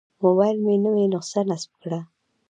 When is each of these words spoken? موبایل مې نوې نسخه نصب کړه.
موبایل 0.23 0.57
مې 0.65 0.75
نوې 0.85 1.05
نسخه 1.13 1.41
نصب 1.49 1.71
کړه. 1.81 1.99